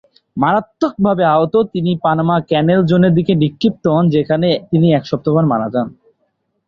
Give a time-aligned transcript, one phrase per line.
[0.37, 5.67] মারাত্মকভাবে আহত, তিনি পানামা ক্যানাল জোনের দিকে নিক্ষিপ্ত হন যেখানে তিনি এক সপ্তাহ পর মারা
[5.73, 5.87] যান।